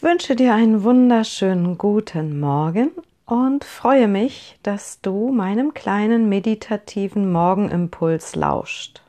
Ich 0.00 0.04
wünsche 0.04 0.34
dir 0.34 0.54
einen 0.54 0.82
wunderschönen 0.82 1.76
guten 1.76 2.40
Morgen 2.40 2.90
und 3.26 3.64
freue 3.64 4.08
mich, 4.08 4.58
dass 4.62 5.02
du 5.02 5.30
meinem 5.30 5.74
kleinen 5.74 6.30
meditativen 6.30 7.30
Morgenimpuls 7.30 8.34
lauscht. 8.34 9.02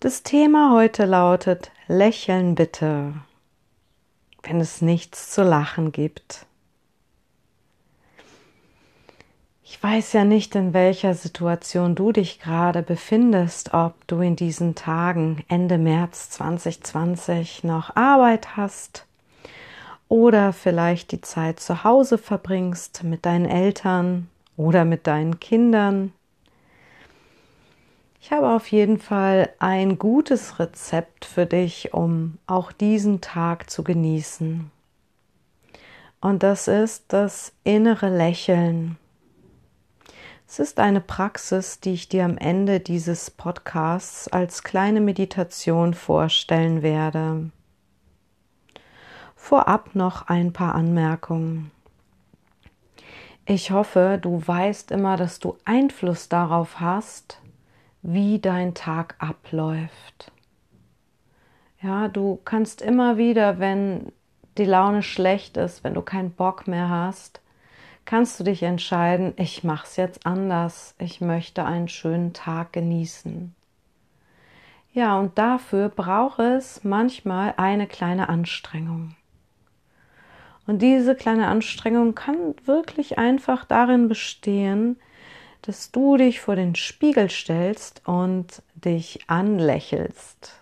Das 0.00 0.22
Thema 0.22 0.72
heute 0.72 1.04
lautet 1.04 1.70
Lächeln 1.88 2.54
bitte, 2.54 3.12
wenn 4.44 4.62
es 4.62 4.80
nichts 4.80 5.30
zu 5.30 5.42
lachen 5.42 5.92
gibt. 5.92 6.46
Ich 9.62 9.82
weiß 9.82 10.14
ja 10.14 10.24
nicht, 10.24 10.54
in 10.54 10.72
welcher 10.72 11.12
Situation 11.12 11.94
du 11.94 12.12
dich 12.12 12.40
gerade 12.40 12.80
befindest, 12.80 13.74
ob 13.74 14.06
du 14.06 14.22
in 14.22 14.36
diesen 14.36 14.74
Tagen 14.74 15.44
Ende 15.48 15.76
März 15.76 16.30
2020 16.30 17.62
noch 17.62 17.94
Arbeit 17.94 18.56
hast 18.56 19.04
oder 20.08 20.52
vielleicht 20.52 21.12
die 21.12 21.20
Zeit 21.20 21.60
zu 21.60 21.84
Hause 21.84 22.18
verbringst 22.18 23.04
mit 23.04 23.26
deinen 23.26 23.46
Eltern 23.46 24.28
oder 24.56 24.84
mit 24.84 25.06
deinen 25.06 25.40
Kindern. 25.40 26.12
Ich 28.20 28.32
habe 28.32 28.48
auf 28.48 28.68
jeden 28.70 28.98
Fall 28.98 29.50
ein 29.58 29.98
gutes 29.98 30.58
Rezept 30.58 31.24
für 31.24 31.46
dich, 31.46 31.94
um 31.94 32.38
auch 32.46 32.72
diesen 32.72 33.20
Tag 33.20 33.70
zu 33.70 33.84
genießen. 33.84 34.70
Und 36.20 36.42
das 36.42 36.68
ist 36.68 37.04
das 37.08 37.52
innere 37.64 38.08
Lächeln 38.08 38.98
es 40.50 40.58
ist 40.58 40.80
eine 40.80 41.02
Praxis, 41.02 41.78
die 41.78 41.92
ich 41.92 42.08
dir 42.08 42.24
am 42.24 42.38
Ende 42.38 42.80
dieses 42.80 43.30
Podcasts 43.30 44.28
als 44.28 44.62
kleine 44.62 45.02
Meditation 45.02 45.92
vorstellen 45.92 46.80
werde. 46.80 47.50
Vorab 49.38 49.94
noch 49.94 50.28
ein 50.28 50.52
paar 50.52 50.74
Anmerkungen. 50.74 51.70
Ich 53.46 53.70
hoffe, 53.70 54.18
du 54.20 54.46
weißt 54.46 54.90
immer, 54.90 55.16
dass 55.16 55.38
du 55.38 55.56
Einfluss 55.64 56.28
darauf 56.28 56.80
hast, 56.80 57.40
wie 58.02 58.40
dein 58.40 58.74
Tag 58.74 59.14
abläuft. 59.20 60.32
Ja, 61.80 62.08
du 62.08 62.38
kannst 62.44 62.82
immer 62.82 63.16
wieder, 63.16 63.58
wenn 63.58 64.12
die 64.58 64.66
Laune 64.66 65.02
schlecht 65.02 65.56
ist, 65.56 65.82
wenn 65.82 65.94
du 65.94 66.02
keinen 66.02 66.32
Bock 66.32 66.66
mehr 66.66 66.90
hast, 66.90 67.40
kannst 68.04 68.38
du 68.38 68.44
dich 68.44 68.64
entscheiden, 68.64 69.32
ich 69.36 69.64
mache 69.64 69.86
es 69.86 69.96
jetzt 69.96 70.26
anders, 70.26 70.94
ich 70.98 71.22
möchte 71.22 71.64
einen 71.64 71.88
schönen 71.88 72.34
Tag 72.34 72.74
genießen. 72.74 73.54
Ja, 74.92 75.18
und 75.18 75.38
dafür 75.38 75.88
braucht 75.88 76.40
es 76.40 76.84
manchmal 76.84 77.54
eine 77.56 77.86
kleine 77.86 78.28
Anstrengung. 78.28 79.14
Und 80.68 80.82
diese 80.82 81.14
kleine 81.14 81.46
Anstrengung 81.46 82.14
kann 82.14 82.54
wirklich 82.66 83.16
einfach 83.16 83.64
darin 83.64 84.06
bestehen, 84.06 85.00
dass 85.62 85.92
du 85.92 86.18
dich 86.18 86.42
vor 86.42 86.56
den 86.56 86.74
Spiegel 86.74 87.30
stellst 87.30 88.02
und 88.06 88.62
dich 88.74 89.20
anlächelst. 89.28 90.60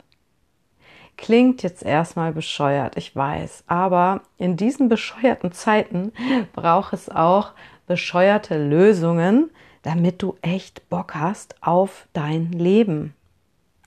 Klingt 1.17 1.65
jetzt 1.65 1.83
erstmal 1.83 2.33
bescheuert, 2.33 2.97
ich 2.97 3.17
weiß, 3.17 3.65
aber 3.67 4.23
in 4.39 4.57
diesen 4.57 4.89
bescheuerten 4.89 5.51
Zeiten 5.51 6.13
braucht 6.53 6.93
es 6.93 7.09
auch 7.09 7.55
bescheuerte 7.89 8.65
Lösungen, 8.65 9.51
damit 9.83 10.23
du 10.23 10.37
echt 10.41 10.89
Bock 10.89 11.17
hast 11.17 11.61
auf 11.63 12.07
dein 12.13 12.53
Leben. 12.53 13.13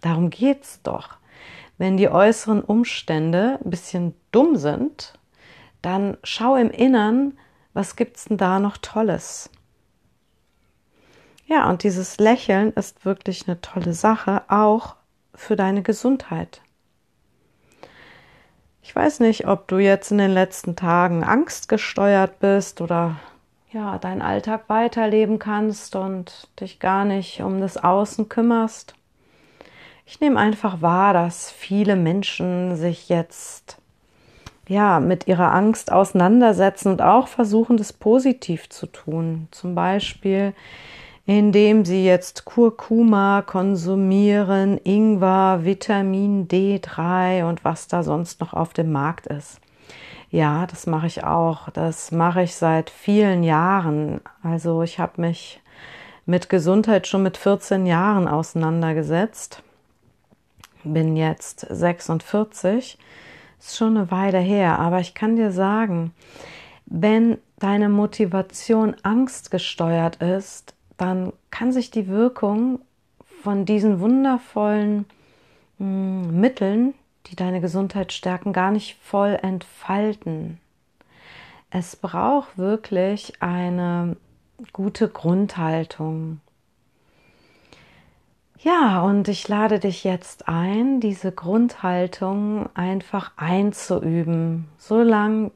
Darum 0.01 0.31
geht's 0.31 0.81
doch. 0.83 1.11
Wenn 1.77 1.95
die 1.95 2.09
äußeren 2.09 2.61
Umstände 2.61 3.57
ein 3.63 3.69
bisschen 3.69 4.15
dumm 4.33 4.57
sind, 4.57 5.13
dann 5.81 6.17
schau 6.23 6.55
im 6.55 6.71
Innern, 6.71 7.37
was 7.73 7.95
gibt's 7.95 8.25
denn 8.25 8.37
da 8.37 8.59
noch 8.59 8.77
Tolles? 8.77 9.49
Ja, 11.45 11.69
und 11.69 11.83
dieses 11.83 12.17
Lächeln 12.17 12.73
ist 12.73 13.05
wirklich 13.05 13.47
eine 13.47 13.59
tolle 13.61 13.93
Sache, 13.93 14.43
auch 14.49 14.95
für 15.33 15.55
deine 15.55 15.81
Gesundheit. 15.81 16.61
Ich 18.83 18.95
weiß 18.95 19.19
nicht, 19.19 19.47
ob 19.47 19.67
du 19.67 19.77
jetzt 19.77 20.11
in 20.11 20.17
den 20.17 20.31
letzten 20.31 20.75
Tagen 20.75 21.23
angstgesteuert 21.23 22.39
bist 22.39 22.81
oder 22.81 23.17
ja, 23.71 23.97
deinen 23.99 24.21
Alltag 24.21 24.63
weiterleben 24.67 25.37
kannst 25.37 25.95
und 25.95 26.49
dich 26.59 26.79
gar 26.79 27.05
nicht 27.05 27.41
um 27.41 27.61
das 27.61 27.77
Außen 27.77 28.29
kümmerst. 28.29 28.95
Ich 30.05 30.19
nehme 30.21 30.39
einfach 30.39 30.81
wahr, 30.81 31.13
dass 31.13 31.51
viele 31.51 31.95
Menschen 31.95 32.75
sich 32.75 33.09
jetzt 33.09 33.77
ja 34.69 34.99
mit 34.99 35.27
ihrer 35.27 35.53
Angst 35.53 35.91
auseinandersetzen 35.91 36.89
und 36.89 37.01
auch 37.01 37.27
versuchen, 37.27 37.75
das 37.75 37.91
positiv 37.91 38.69
zu 38.69 38.85
tun. 38.87 39.49
Zum 39.51 39.75
Beispiel 39.75 40.53
indem 41.29 41.85
sie 41.85 42.03
jetzt 42.03 42.45
Kurkuma 42.45 43.43
konsumieren, 43.43 44.79
Ingwer, 44.83 45.59
Vitamin 45.61 46.47
D3 46.47 47.47
und 47.47 47.63
was 47.63 47.87
da 47.87 48.01
sonst 48.01 48.41
noch 48.41 48.53
auf 48.53 48.73
dem 48.73 48.91
Markt 48.91 49.27
ist. 49.27 49.61
Ja, 50.31 50.65
das 50.65 50.87
mache 50.87 51.05
ich 51.05 51.23
auch. 51.23 51.69
Das 51.69 52.11
mache 52.11 52.41
ich 52.41 52.55
seit 52.55 52.89
vielen 52.89 53.43
Jahren. 53.43 54.21
Also 54.41 54.81
ich 54.81 54.97
habe 54.97 55.21
mich 55.21 55.61
mit 56.25 56.49
Gesundheit 56.49 57.05
schon 57.05 57.21
mit 57.21 57.37
14 57.37 57.85
Jahren 57.85 58.27
auseinandergesetzt. 58.27 59.61
Bin 60.83 61.15
jetzt 61.15 61.59
46. 61.69 62.97
Ist 63.59 63.77
schon 63.77 63.97
eine 63.97 64.09
Weile 64.11 64.39
her, 64.39 64.79
aber 64.79 64.99
ich 64.99 65.13
kann 65.13 65.35
dir 65.35 65.51
sagen, 65.51 66.13
wenn 66.85 67.37
deine 67.59 67.89
Motivation 67.89 68.95
angstgesteuert 69.03 70.17
ist, 70.17 70.73
dann 70.97 71.33
kann 71.51 71.71
sich 71.71 71.91
die 71.91 72.07
Wirkung 72.07 72.79
von 73.43 73.65
diesen 73.65 73.99
wundervollen 73.99 75.05
mh, 75.77 75.85
hm, 76.27 76.39
Mitteln, 76.41 76.93
die 77.27 77.35
deine 77.35 77.61
Gesundheit 77.61 78.11
stärken, 78.11 78.53
gar 78.53 78.71
nicht 78.71 78.97
voll 79.01 79.37
entfalten. 79.41 80.59
Es 81.69 81.95
braucht 81.95 82.57
wirklich 82.57 83.33
eine 83.41 84.17
gute 84.73 85.07
Grundhaltung. 85.07 86.41
Ja, 88.61 89.01
und 89.03 89.29
ich 89.29 89.47
lade 89.47 89.79
dich 89.79 90.03
jetzt 90.03 90.49
ein, 90.49 90.99
diese 90.99 91.31
Grundhaltung 91.31 92.67
einfach 92.75 93.31
einzuüben, 93.37 94.67
so 94.77 95.01
lange 95.01 95.51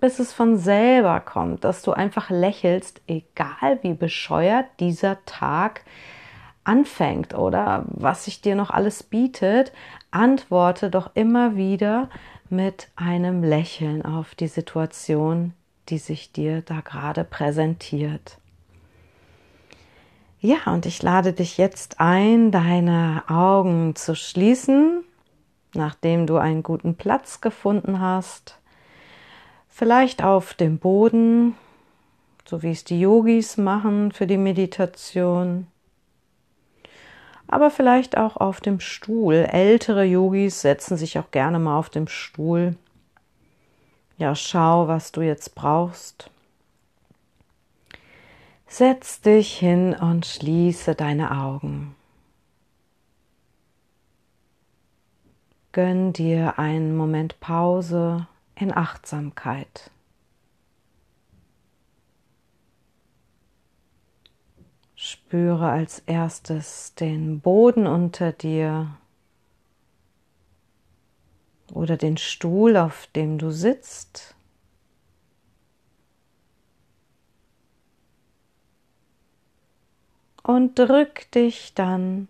bis 0.00 0.18
es 0.18 0.32
von 0.32 0.56
selber 0.56 1.20
kommt, 1.20 1.64
dass 1.64 1.82
du 1.82 1.92
einfach 1.92 2.30
lächelst, 2.30 3.02
egal 3.06 3.78
wie 3.82 3.92
bescheuert 3.92 4.64
dieser 4.80 5.22
Tag 5.26 5.84
anfängt 6.64 7.34
oder 7.34 7.84
was 7.88 8.24
sich 8.24 8.40
dir 8.40 8.54
noch 8.54 8.70
alles 8.70 9.02
bietet, 9.02 9.72
antworte 10.10 10.88
doch 10.88 11.10
immer 11.12 11.56
wieder 11.56 12.08
mit 12.48 12.88
einem 12.96 13.44
Lächeln 13.44 14.02
auf 14.02 14.34
die 14.34 14.48
Situation, 14.48 15.52
die 15.90 15.98
sich 15.98 16.32
dir 16.32 16.62
da 16.62 16.80
gerade 16.80 17.24
präsentiert. 17.24 18.39
Ja, 20.40 20.72
und 20.72 20.86
ich 20.86 21.02
lade 21.02 21.32
dich 21.32 21.58
jetzt 21.58 22.00
ein, 22.00 22.50
deine 22.50 23.24
Augen 23.28 23.94
zu 23.94 24.14
schließen, 24.16 25.04
nachdem 25.74 26.26
du 26.26 26.38
einen 26.38 26.62
guten 26.62 26.96
Platz 26.96 27.40
gefunden 27.40 28.00
hast 28.00 28.60
Vielleicht 29.80 30.22
auf 30.22 30.52
dem 30.52 30.78
Boden, 30.78 31.54
so 32.44 32.62
wie 32.62 32.72
es 32.72 32.84
die 32.84 33.00
Yogis 33.00 33.56
machen 33.56 34.12
für 34.12 34.26
die 34.26 34.36
Meditation. 34.36 35.68
Aber 37.48 37.70
vielleicht 37.70 38.18
auch 38.18 38.36
auf 38.36 38.60
dem 38.60 38.78
Stuhl. 38.78 39.36
Ältere 39.50 40.04
Yogis 40.04 40.60
setzen 40.60 40.98
sich 40.98 41.18
auch 41.18 41.30
gerne 41.30 41.58
mal 41.58 41.78
auf 41.78 41.88
dem 41.88 42.08
Stuhl. 42.08 42.76
Ja, 44.18 44.34
schau, 44.34 44.86
was 44.86 45.12
du 45.12 45.22
jetzt 45.22 45.54
brauchst. 45.54 46.30
Setz 48.72 49.20
dich 49.20 49.58
hin 49.58 49.94
und 49.94 50.24
schließe 50.24 50.94
deine 50.94 51.36
Augen. 51.36 51.96
Gönn 55.72 56.12
dir 56.12 56.56
einen 56.60 56.96
Moment 56.96 57.40
Pause 57.40 58.28
in 58.54 58.72
Achtsamkeit. 58.72 59.90
Spüre 64.94 65.68
als 65.68 65.98
erstes 66.06 66.94
den 66.94 67.40
Boden 67.40 67.88
unter 67.88 68.30
dir 68.30 68.96
oder 71.72 71.96
den 71.96 72.18
Stuhl, 72.18 72.76
auf 72.76 73.08
dem 73.16 73.36
du 73.36 73.50
sitzt. 73.50 74.36
Und 80.50 80.76
drück 80.76 81.30
dich 81.30 81.74
dann 81.74 82.26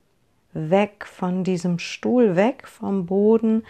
weg 0.53 1.07
von 1.07 1.43
diesem 1.43 1.79
Stuhl, 1.79 2.37
weg 2.37 2.69
vom 2.69 3.07
Boden 3.07 3.65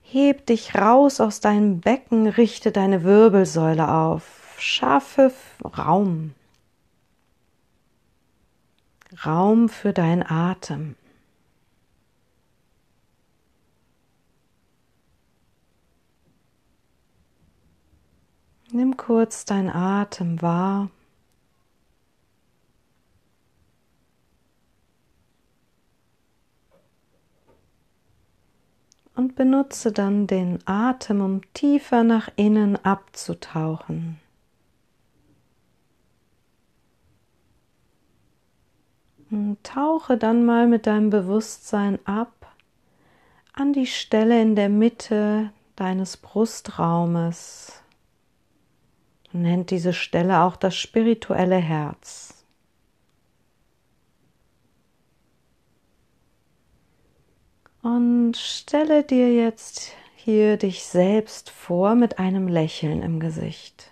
Heb 0.00 0.46
dich 0.46 0.74
raus 0.74 1.20
aus 1.20 1.40
deinem 1.40 1.80
Becken, 1.80 2.26
richte 2.26 2.72
deine 2.72 3.04
Wirbelsäule 3.04 3.92
auf, 3.92 4.56
schaffe 4.58 5.30
Raum. 5.76 6.32
Raum 9.26 9.68
für 9.68 9.92
deinen 9.92 10.22
Atem. 10.22 10.96
Nimm 18.72 18.96
kurz 18.96 19.44
deinen 19.44 19.68
Atem 19.68 20.40
wahr. 20.40 20.88
Und 29.14 29.36
benutze 29.36 29.92
dann 29.92 30.26
den 30.26 30.58
Atem, 30.66 31.20
um 31.20 31.40
tiefer 31.52 32.02
nach 32.02 32.28
innen 32.36 32.76
abzutauchen. 32.84 34.18
Und 39.30 39.62
tauche 39.62 40.16
dann 40.16 40.44
mal 40.44 40.66
mit 40.66 40.86
deinem 40.86 41.10
Bewusstsein 41.10 41.98
ab 42.04 42.44
an 43.56 43.72
die 43.72 43.86
Stelle 43.86 44.42
in 44.42 44.56
der 44.56 44.68
Mitte 44.68 45.52
deines 45.76 46.16
Brustraumes 46.16 47.84
nennt 49.32 49.70
diese 49.70 49.92
Stelle 49.92 50.40
auch 50.40 50.56
das 50.56 50.76
spirituelle 50.76 51.56
Herz. 51.56 52.33
Und 57.84 58.38
stelle 58.38 59.02
dir 59.02 59.30
jetzt 59.34 59.92
hier 60.16 60.56
dich 60.56 60.84
selbst 60.84 61.50
vor 61.50 61.94
mit 61.94 62.18
einem 62.18 62.48
Lächeln 62.48 63.02
im 63.02 63.20
Gesicht. 63.20 63.90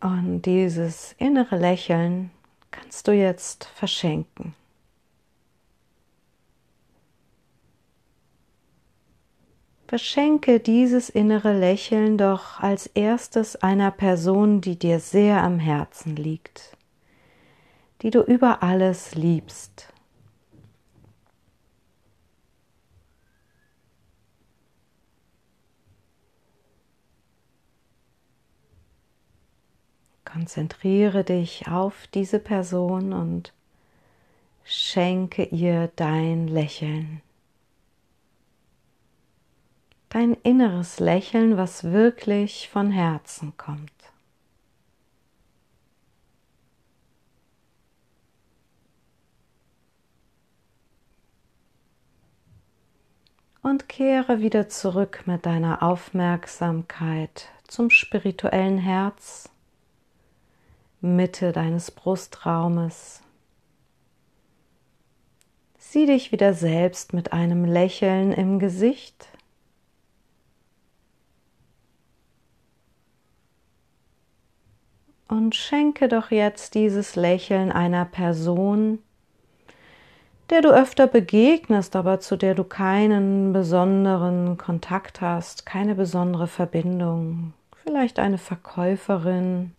Und 0.00 0.42
dieses 0.42 1.14
innere 1.16 1.56
Lächeln 1.56 2.30
kannst 2.70 3.08
du 3.08 3.12
jetzt 3.12 3.64
verschenken. 3.64 4.54
Verschenke 9.92 10.58
dieses 10.58 11.10
innere 11.10 11.52
Lächeln 11.52 12.16
doch 12.16 12.60
als 12.60 12.86
erstes 12.86 13.56
einer 13.56 13.90
Person, 13.90 14.62
die 14.62 14.78
dir 14.78 15.00
sehr 15.00 15.42
am 15.42 15.58
Herzen 15.58 16.16
liegt, 16.16 16.78
die 18.00 18.08
du 18.08 18.22
über 18.22 18.62
alles 18.62 19.14
liebst. 19.14 19.92
Konzentriere 30.24 31.22
dich 31.22 31.68
auf 31.68 32.06
diese 32.14 32.38
Person 32.38 33.12
und 33.12 33.52
schenke 34.64 35.44
ihr 35.44 35.90
dein 35.96 36.48
Lächeln. 36.48 37.20
Dein 40.12 40.34
inneres 40.42 41.00
Lächeln, 41.00 41.56
was 41.56 41.84
wirklich 41.84 42.68
von 42.68 42.90
Herzen 42.90 43.56
kommt. 43.56 43.90
Und 53.62 53.88
kehre 53.88 54.40
wieder 54.40 54.68
zurück 54.68 55.22
mit 55.24 55.46
deiner 55.46 55.82
Aufmerksamkeit 55.82 57.48
zum 57.66 57.88
spirituellen 57.88 58.76
Herz 58.76 59.48
Mitte 61.00 61.52
deines 61.52 61.90
Brustraumes. 61.90 63.22
Sieh 65.78 66.04
dich 66.04 66.32
wieder 66.32 66.52
selbst 66.52 67.14
mit 67.14 67.32
einem 67.32 67.64
Lächeln 67.64 68.32
im 68.32 68.58
Gesicht. 68.58 69.31
Und 75.32 75.54
schenke 75.54 76.08
doch 76.08 76.30
jetzt 76.30 76.74
dieses 76.74 77.16
Lächeln 77.16 77.72
einer 77.72 78.04
Person, 78.04 78.98
der 80.50 80.60
du 80.60 80.68
öfter 80.68 81.06
begegnest, 81.06 81.96
aber 81.96 82.20
zu 82.20 82.36
der 82.36 82.54
du 82.54 82.64
keinen 82.64 83.54
besonderen 83.54 84.58
Kontakt 84.58 85.22
hast, 85.22 85.64
keine 85.64 85.94
besondere 85.94 86.48
Verbindung. 86.48 87.54
Vielleicht 87.82 88.18
eine 88.18 88.36
Verkäuferin, 88.36 89.72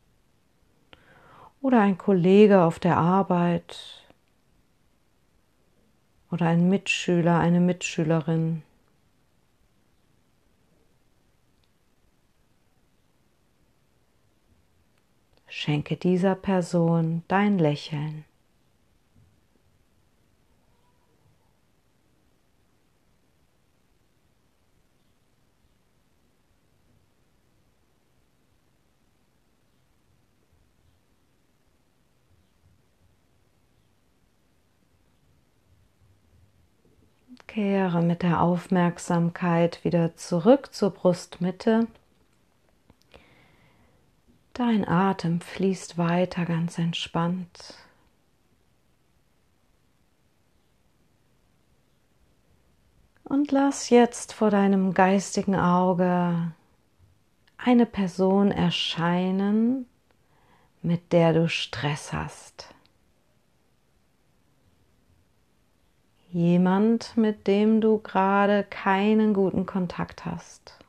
oder 1.62 1.82
ein 1.82 2.00
Kollege 2.00 2.64
auf 2.64 2.80
der 2.80 2.98
Arbeit 2.98 3.78
oder 6.32 6.48
ein 6.48 6.68
Mitschüler, 6.68 7.38
eine 7.38 7.60
Mitschülerin. 7.60 8.64
Schenke 15.56 15.98
dieser 15.98 16.34
Person 16.34 17.22
dein 17.28 17.60
Lächeln. 17.60 18.26
Kehre 37.46 38.02
mit 38.02 38.24
der 38.24 38.42
Aufmerksamkeit 38.42 39.84
wieder 39.84 40.16
zurück 40.16 40.74
zur 40.74 40.90
Brustmitte. 40.90 41.88
Dein 44.54 44.88
Atem 44.88 45.42
fließt 45.42 45.98
weiter 45.98 46.46
ganz 46.46 46.78
entspannt. 46.78 47.74
Und 53.24 53.52
lass 53.52 53.90
jetzt 53.90 54.32
vor 54.32 54.52
deinem 54.52 54.94
geistigen 54.94 55.56
Auge 55.56 56.54
eine 57.58 57.88
Person 57.88 58.52
erscheinen, 58.52 59.88
mit 60.84 61.14
der 61.14 61.34
du 61.34 61.50
Stress 61.50 62.14
hast. 62.14 62.76
Jemand, 66.30 67.18
mit 67.18 67.48
dem 67.48 67.82
du 67.82 67.98
gerade 67.98 68.64
keinen 68.64 69.34
guten 69.34 69.66
Kontakt 69.66 70.26
hast. 70.26 70.83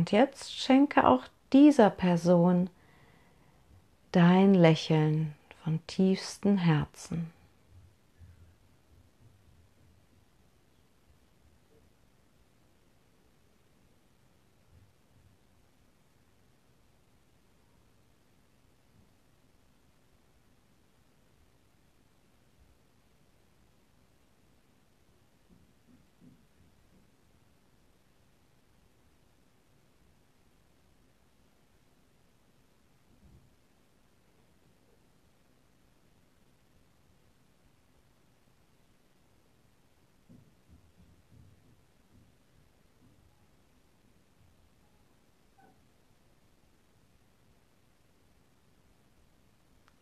Und 0.00 0.12
jetzt 0.12 0.58
schenke 0.58 1.06
auch 1.06 1.24
dieser 1.52 1.90
Person 1.90 2.70
dein 4.12 4.54
Lächeln 4.54 5.34
von 5.62 5.78
tiefstem 5.88 6.56
Herzen. 6.56 7.30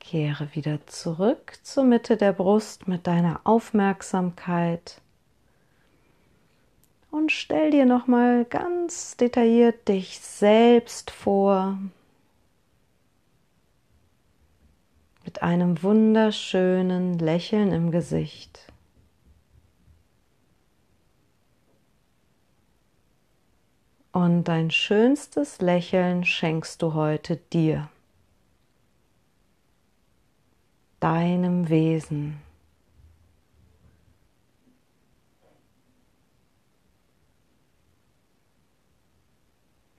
Kehre 0.08 0.48
wieder 0.54 0.86
zurück 0.86 1.58
zur 1.62 1.84
Mitte 1.84 2.16
der 2.16 2.32
Brust 2.32 2.88
mit 2.88 3.06
deiner 3.06 3.42
Aufmerksamkeit 3.44 5.02
Und 7.10 7.30
stell 7.30 7.70
dir 7.72 7.84
nochmal 7.84 8.46
ganz 8.46 9.18
detailliert 9.18 9.86
dich 9.86 10.18
selbst 10.18 11.10
vor. 11.10 11.76
Mit 15.26 15.42
einem 15.42 15.82
wunderschönen 15.82 17.18
Lächeln 17.18 17.70
im 17.72 17.90
Gesicht. 17.90 18.72
Und 24.12 24.44
dein 24.44 24.70
schönstes 24.70 25.60
Lächeln 25.60 26.24
schenkst 26.24 26.80
du 26.80 26.94
heute 26.94 27.36
dir, 27.36 27.90
deinem 31.00 31.68
Wesen. 31.68 32.40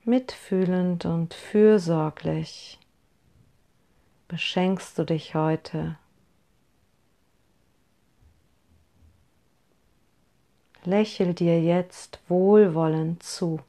Mitfühlend 0.04 1.04
und 1.04 1.34
fürsorglich 1.34 2.78
beschenkst 4.28 4.98
du 4.98 5.04
dich 5.04 5.34
heute. 5.34 5.98
Lächel 10.84 11.34
dir 11.34 11.62
jetzt 11.62 12.20
wohlwollend 12.28 13.22
zu. 13.22 13.60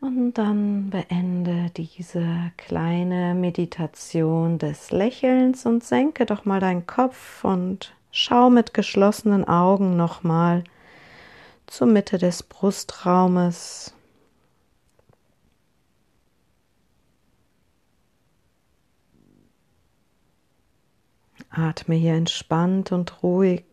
Und 0.00 0.34
dann 0.34 0.90
beende 0.90 1.70
diese 1.76 2.52
kleine 2.56 3.34
Meditation 3.34 4.58
des 4.58 4.92
Lächelns 4.92 5.66
und 5.66 5.82
senke 5.82 6.24
doch 6.24 6.44
mal 6.44 6.60
deinen 6.60 6.86
Kopf 6.86 7.42
und 7.44 7.96
schau 8.12 8.48
mit 8.48 8.74
geschlossenen 8.74 9.46
Augen 9.46 9.96
nochmal 9.96 10.62
zur 11.66 11.88
Mitte 11.88 12.16
des 12.16 12.44
Brustraumes. 12.44 13.92
Atme 21.50 21.96
hier 21.96 22.14
entspannt 22.14 22.92
und 22.92 23.22
ruhig 23.24 23.64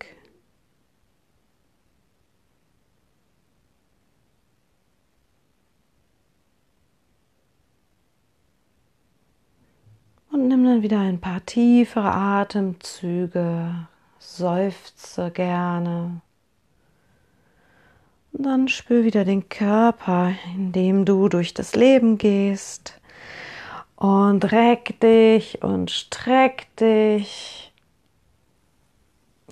nimm 10.56 10.64
dann 10.64 10.84
wieder 10.84 11.00
ein 11.00 11.20
paar 11.20 11.46
tiefere 11.46 12.14
Atemzüge, 12.14 13.88
seufze 14.20 15.30
gerne. 15.32 16.22
Und 18.32 18.46
dann 18.46 18.70
spür 18.70 19.04
wieder 19.04 19.26
den 19.26 19.50
Körper, 19.50 20.32
in 20.56 20.72
dem 20.72 21.04
du 21.04 21.28
durch 21.28 21.54
das 21.54 21.76
Leben 21.76 22.18
gehst. 22.18 23.02
Und 23.98 24.50
reck 24.54 24.98
dich 25.02 25.62
und 25.62 25.92
streck 25.92 26.74
dich. 26.78 27.74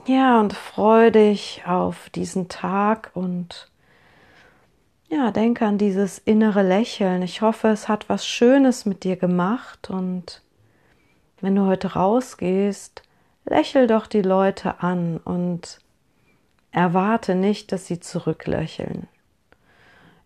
Ja, 0.05 0.39
und 0.39 0.53
freu 0.53 1.11
dich 1.11 1.63
auf 1.65 2.09
diesen 2.11 2.47
Tag 2.47 3.11
und 3.13 3.69
ja, 5.09 5.31
denke 5.31 5.65
an 5.65 5.77
dieses 5.77 6.17
innere 6.19 6.63
Lächeln. 6.63 7.21
Ich 7.23 7.41
hoffe, 7.41 7.67
es 7.67 7.89
hat 7.89 8.07
was 8.07 8.25
Schönes 8.25 8.85
mit 8.85 9.03
dir 9.03 9.17
gemacht 9.17 9.89
und 9.89 10.42
wenn 11.43 11.57
du 11.57 11.65
heute 11.65 11.93
rausgehst, 11.93 13.03
lächel 13.43 13.85
doch 13.85 14.07
die 14.07 14.21
Leute 14.21 14.81
an 14.81 15.17
und 15.17 15.79
erwarte 16.71 17.35
nicht, 17.35 17.73
dass 17.73 17.85
sie 17.85 17.99
zurücklächeln. 17.99 19.07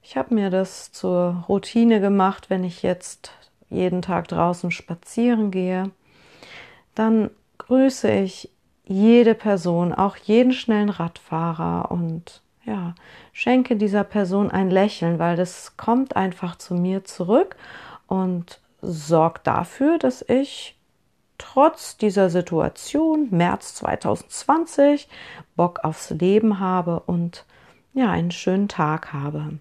Ich 0.03 0.15
habe 0.15 0.35
mir 0.35 0.51
das 0.51 0.91
zur 0.91 1.43
Routine 1.49 2.01
gemacht, 2.01 2.51
wenn 2.51 2.63
ich 2.63 2.83
jetzt 2.83 3.31
jeden 3.67 4.03
Tag 4.03 4.27
draußen 4.27 4.69
spazieren 4.69 5.49
gehe, 5.49 5.89
dann 6.93 7.31
grüße 7.57 8.11
ich 8.11 8.51
jede 8.85 9.33
Person, 9.33 9.93
auch 9.93 10.17
jeden 10.17 10.53
schnellen 10.53 10.89
Radfahrer 10.89 11.89
und 11.89 12.43
ja, 12.63 12.93
schenke 13.33 13.75
dieser 13.75 14.03
Person 14.03 14.51
ein 14.51 14.69
Lächeln, 14.69 15.17
weil 15.17 15.35
das 15.35 15.77
kommt 15.77 16.15
einfach 16.15 16.57
zu 16.57 16.75
mir 16.75 17.05
zurück 17.05 17.55
und 18.05 18.61
sorgt 18.83 19.47
dafür, 19.47 19.97
dass 19.97 20.21
ich 20.21 20.76
trotz 21.37 21.97
dieser 21.97 22.29
Situation, 22.29 23.27
März 23.31 23.75
2020, 23.75 25.07
Bock 25.55 25.79
aufs 25.83 26.09
Leben 26.09 26.59
habe 26.59 27.01
und 27.01 27.45
ja, 27.93 28.11
einen 28.11 28.31
schönen 28.31 28.67
Tag 28.67 29.13
habe. 29.13 29.59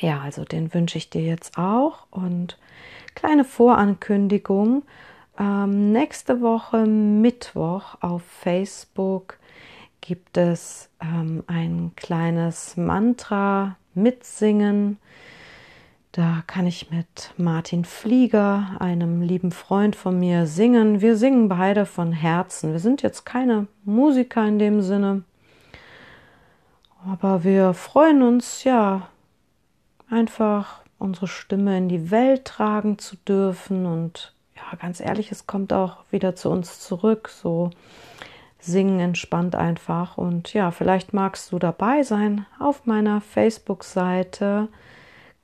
Ja, 0.00 0.20
also 0.20 0.44
den 0.44 0.74
wünsche 0.74 0.98
ich 0.98 1.08
dir 1.10 1.22
jetzt 1.22 1.56
auch 1.56 2.06
und 2.10 2.58
kleine 3.14 3.44
Vorankündigung. 3.44 4.82
Ähm, 5.38 5.92
nächste 5.92 6.40
Woche 6.40 6.84
Mittwoch 6.86 7.96
auf 8.00 8.22
Facebook 8.22 9.38
gibt 10.00 10.36
es 10.36 10.90
ähm, 11.00 11.42
ein 11.46 11.92
kleines 11.96 12.76
Mantra 12.76 13.76
mitsingen 13.94 14.98
da 16.16 16.42
kann 16.46 16.66
ich 16.66 16.90
mit 16.90 17.34
Martin 17.36 17.84
Flieger, 17.84 18.76
einem 18.78 19.20
lieben 19.20 19.50
Freund 19.50 19.94
von 19.94 20.18
mir, 20.18 20.46
singen. 20.46 21.02
Wir 21.02 21.14
singen 21.14 21.50
beide 21.50 21.84
von 21.84 22.10
Herzen. 22.10 22.72
Wir 22.72 22.78
sind 22.78 23.02
jetzt 23.02 23.26
keine 23.26 23.66
Musiker 23.84 24.48
in 24.48 24.58
dem 24.58 24.80
Sinne, 24.80 25.24
aber 27.06 27.44
wir 27.44 27.74
freuen 27.74 28.22
uns, 28.22 28.64
ja, 28.64 29.08
einfach 30.08 30.80
unsere 30.98 31.28
Stimme 31.28 31.76
in 31.76 31.90
die 31.90 32.10
Welt 32.10 32.46
tragen 32.46 32.98
zu 32.98 33.16
dürfen. 33.28 33.84
Und 33.84 34.32
ja, 34.56 34.74
ganz 34.78 35.00
ehrlich, 35.00 35.30
es 35.30 35.46
kommt 35.46 35.74
auch 35.74 35.98
wieder 36.10 36.34
zu 36.34 36.48
uns 36.48 36.80
zurück. 36.80 37.28
So 37.28 37.68
singen 38.58 39.00
entspannt 39.00 39.54
einfach. 39.54 40.16
Und 40.16 40.54
ja, 40.54 40.70
vielleicht 40.70 41.12
magst 41.12 41.52
du 41.52 41.58
dabei 41.58 42.02
sein 42.04 42.46
auf 42.58 42.86
meiner 42.86 43.20
Facebook-Seite 43.20 44.68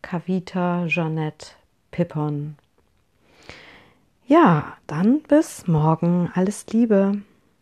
Kavita 0.02 0.86
Jeanette 0.86 1.52
Pippon. 1.90 2.56
Ja, 4.26 4.76
dann 4.86 5.22
bis 5.22 5.66
morgen. 5.66 6.30
Alles 6.34 6.66
Liebe. 6.66 7.22